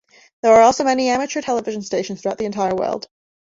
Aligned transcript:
There 0.41 0.51
are 0.55 0.63
also 0.63 0.83
many 0.83 1.09
amateur 1.09 1.41
television 1.43 1.83
stations 1.83 2.23
throughout 2.23 2.39
the 2.39 2.45
entire 2.45 2.73
world. 2.73 3.07